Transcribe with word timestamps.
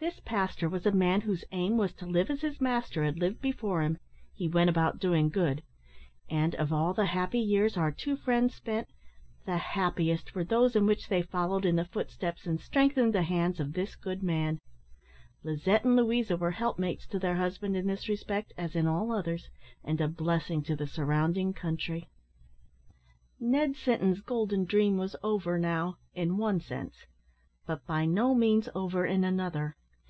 This 0.00 0.18
pastor 0.20 0.66
was 0.66 0.86
a 0.86 0.92
man 0.92 1.20
whose 1.20 1.44
aim 1.52 1.76
was 1.76 1.92
to 1.96 2.06
live 2.06 2.30
as 2.30 2.40
his 2.40 2.58
Master 2.58 3.04
had 3.04 3.18
lived 3.18 3.42
before 3.42 3.82
him 3.82 3.98
he 4.32 4.48
went 4.48 4.70
about 4.70 4.98
doing 4.98 5.28
good 5.28 5.62
and, 6.30 6.54
of 6.54 6.72
all 6.72 6.94
the 6.94 7.04
happy 7.04 7.38
years 7.38 7.76
our 7.76 7.92
two 7.92 8.16
friends 8.16 8.54
spent, 8.54 8.88
the 9.44 9.58
happiest 9.58 10.34
were 10.34 10.42
those 10.42 10.74
in 10.74 10.86
which 10.86 11.08
they 11.10 11.20
followed 11.20 11.66
in 11.66 11.76
the 11.76 11.84
footsteps 11.84 12.46
and 12.46 12.62
strengthened 12.62 13.12
the 13.12 13.24
hands 13.24 13.60
of 13.60 13.74
this 13.74 13.94
good 13.94 14.22
man, 14.22 14.58
Lizette 15.42 15.84
and 15.84 15.96
Louisa 15.96 16.34
were 16.38 16.52
helpmates 16.52 17.06
to 17.08 17.18
their 17.18 17.36
husbands 17.36 17.76
in 17.76 17.86
this 17.86 18.08
respect, 18.08 18.54
as 18.56 18.74
in 18.74 18.86
all 18.86 19.12
others, 19.12 19.50
and 19.84 20.00
a 20.00 20.08
blessing 20.08 20.62
to 20.62 20.74
the 20.74 20.86
surrounding 20.86 21.52
country. 21.52 22.08
Ned 23.38 23.76
Sinton's 23.76 24.22
golden 24.22 24.64
dream 24.64 24.96
was 24.96 25.14
over 25.22 25.58
now, 25.58 25.98
in 26.14 26.38
one 26.38 26.58
sense, 26.58 27.04
but 27.66 27.84
by 27.86 28.06
no 28.06 28.34
means 28.34 28.66
over 28.74 29.04
in 29.04 29.24
another. 29.24 29.76